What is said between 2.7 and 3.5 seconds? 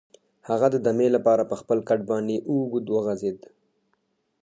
وغځېد.